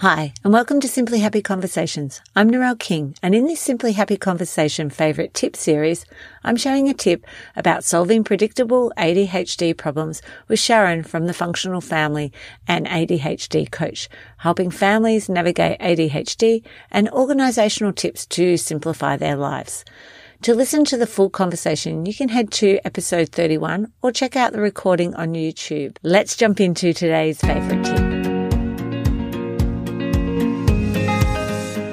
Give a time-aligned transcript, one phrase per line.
[0.00, 2.22] Hi, and welcome to Simply Happy Conversations.
[2.34, 6.06] I'm Narelle King, and in this Simply Happy Conversation favourite tip series,
[6.42, 12.32] I'm sharing a tip about solving predictable ADHD problems with Sharon from the Functional Family
[12.66, 14.08] and ADHD Coach,
[14.38, 19.84] helping families navigate ADHD and organisational tips to simplify their lives.
[20.44, 24.54] To listen to the full conversation, you can head to episode 31 or check out
[24.54, 25.98] the recording on YouTube.
[26.02, 28.09] Let's jump into today's favourite tip.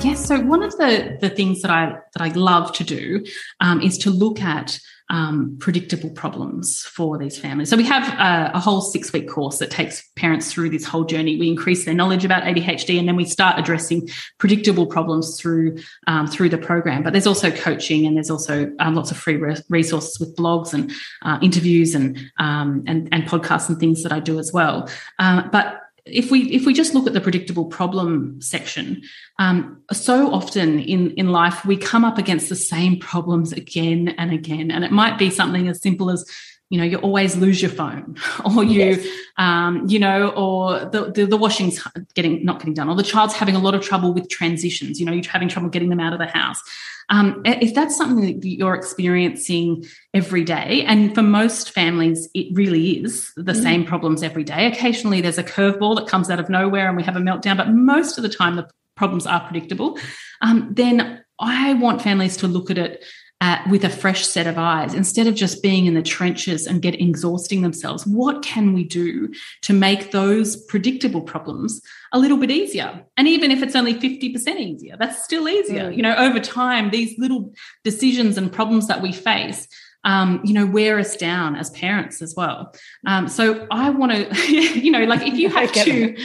[0.00, 0.26] Yes.
[0.26, 3.24] So one of the the things that I that I love to do
[3.60, 4.78] um, is to look at
[5.10, 7.70] um, predictable problems for these families.
[7.70, 11.04] So we have a, a whole six week course that takes parents through this whole
[11.04, 11.36] journey.
[11.36, 16.28] We increase their knowledge about ADHD, and then we start addressing predictable problems through um,
[16.28, 17.02] through the program.
[17.02, 20.74] But there's also coaching, and there's also um, lots of free re- resources with blogs
[20.74, 24.88] and uh, interviews and, um, and and podcasts and things that I do as well.
[25.18, 29.02] Uh, but if we if we just look at the predictable problem section,
[29.38, 34.32] um, so often in in life we come up against the same problems again and
[34.32, 36.24] again, and it might be something as simple as
[36.70, 38.16] you know you always lose your phone
[38.56, 39.06] or you yes.
[39.36, 41.82] um, you know or the, the, the washing's
[42.14, 45.06] getting not getting done or the child's having a lot of trouble with transitions you
[45.06, 46.62] know you're having trouble getting them out of the house
[47.10, 53.02] um, if that's something that you're experiencing every day, and for most families, it really
[53.02, 53.62] is the mm.
[53.62, 54.66] same problems every day.
[54.66, 57.70] Occasionally, there's a curveball that comes out of nowhere and we have a meltdown, but
[57.70, 59.98] most of the time, the problems are predictable.
[60.42, 63.04] Um, then I want families to look at it
[63.40, 66.82] uh, with a fresh set of eyes instead of just being in the trenches and
[66.82, 69.32] getting exhausting themselves what can we do
[69.62, 71.80] to make those predictable problems
[72.12, 75.96] a little bit easier and even if it's only 50% easier that's still easier mm.
[75.96, 77.52] you know over time these little
[77.84, 79.68] decisions and problems that we face
[80.04, 82.72] um, you know, wear us down as parents as well.
[83.06, 86.16] Um, so I want to, you know, like if you have to,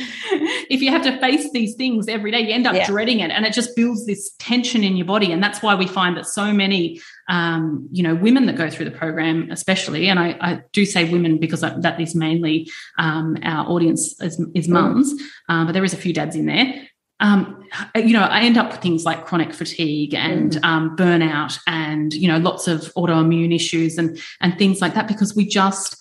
[0.73, 2.87] if you have to face these things every day, you end up yeah.
[2.87, 5.31] dreading it, and it just builds this tension in your body.
[5.31, 8.85] And that's why we find that so many, um, you know, women that go through
[8.85, 13.69] the program, especially, and I, I do say women because that is mainly um, our
[13.69, 15.13] audience is, is mums,
[15.49, 15.65] mm.
[15.65, 16.87] but there is a few dads in there
[17.23, 17.63] um,
[17.95, 20.63] you know, I end up with things like chronic fatigue and mm.
[20.65, 25.35] um, burnout, and you know, lots of autoimmune issues and and things like that because
[25.35, 25.95] we just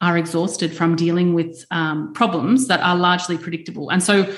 [0.00, 3.90] are exhausted from dealing with um, problems that are largely predictable.
[3.90, 4.34] And so,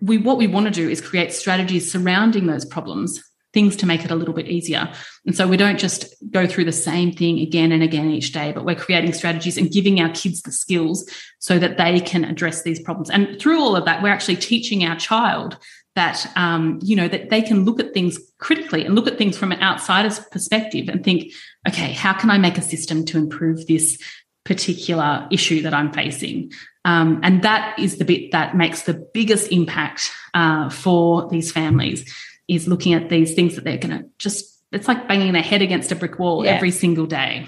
[0.00, 3.22] we what we want to do is create strategies surrounding those problems
[3.54, 4.92] things to make it a little bit easier.
[5.24, 8.52] And so we don't just go through the same thing again and again each day,
[8.52, 12.62] but we're creating strategies and giving our kids the skills so that they can address
[12.62, 13.10] these problems.
[13.10, 15.56] And through all of that, we're actually teaching our child
[15.94, 19.36] that um, you know that they can look at things critically and look at things
[19.36, 21.32] from an outsider's perspective and think,
[21.66, 24.00] okay, how can I make a system to improve this
[24.48, 26.50] particular issue that I'm facing?
[26.84, 32.12] Um, and that is the bit that makes the biggest impact uh, for these families
[32.48, 35.62] is looking at these things that they're going to just, it's like banging their head
[35.62, 36.52] against a brick wall yeah.
[36.52, 37.46] every single day.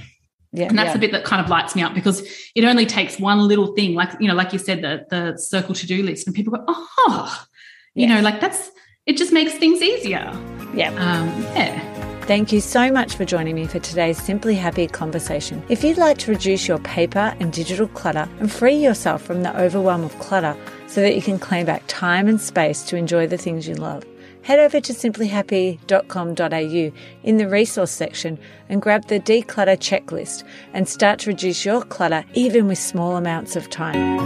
[0.53, 0.93] Yeah, and that's yeah.
[0.95, 3.95] the bit that kind of lights me up because it only takes one little thing,
[3.95, 6.65] like you know, like you said, the the circle to do list, and people go,
[6.67, 7.47] oh,
[7.95, 8.69] you know, like that's
[9.07, 10.29] it just makes things easier.
[10.75, 11.90] Yeah, um, yeah.
[12.31, 15.65] Thank you so much for joining me for today's Simply Happy conversation.
[15.69, 19.61] If you'd like to reduce your paper and digital clutter and free yourself from the
[19.61, 23.37] overwhelm of clutter so that you can claim back time and space to enjoy the
[23.37, 24.05] things you love
[24.43, 26.93] head over to simplyhappy.com.au
[27.25, 28.39] in the resource section
[28.69, 33.57] and grab the declutter checklist and start to reduce your clutter even with small amounts
[33.57, 34.21] of time.